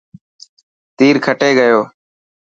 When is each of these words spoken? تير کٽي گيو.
تير 0.97 1.15
کٽي 1.25 1.51
گيو. 1.59 1.81